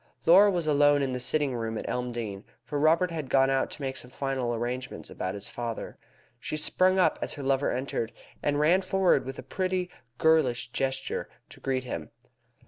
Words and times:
Laura 0.25 0.49
was 0.49 0.65
alone 0.65 1.03
in 1.03 1.11
the 1.11 1.19
sitting 1.19 1.53
room 1.53 1.77
at 1.77 1.87
Elmdene, 1.87 2.43
for 2.63 2.79
Robert 2.79 3.11
had 3.11 3.29
gone 3.29 3.51
out 3.51 3.69
to 3.69 3.83
make 3.83 3.95
some 3.95 4.09
final 4.09 4.51
arrangements 4.55 5.11
about 5.11 5.35
his 5.35 5.47
father. 5.47 5.95
She 6.39 6.57
sprang 6.57 6.97
up 6.97 7.19
as 7.21 7.33
her 7.33 7.43
lover 7.43 7.69
entered, 7.71 8.11
and 8.41 8.59
ran 8.59 8.81
forward 8.81 9.25
with 9.25 9.37
a 9.37 9.43
pretty 9.43 9.91
girlish 10.17 10.71
gesture 10.71 11.29
to 11.49 11.59
greet 11.59 11.83
him. 11.83 12.09